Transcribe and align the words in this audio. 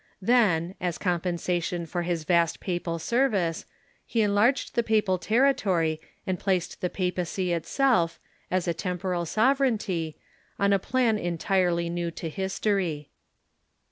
Then, 0.19 0.73
as 0.81 0.97
compensation 0.97 1.85
for 1.85 2.01
his 2.01 2.23
vast 2.23 2.59
papal 2.59 2.97
service, 2.97 3.67
he 4.03 4.23
enlarged 4.23 4.73
the 4.73 4.81
papal 4.81 5.19
territory 5.19 6.01
and 6.25 6.39
placed 6.39 6.81
the 6.81 6.89
papacy 6.89 7.53
itself, 7.53 8.19
as 8.49 8.67
a 8.67 8.73
temporal 8.73 9.27
sovereignty, 9.27 10.17
on 10.57 10.73
a 10.73 10.79
plan 10.79 11.19
entirely 11.19 11.87
new 11.87 12.09
to 12.17 12.29
history. 12.29 13.11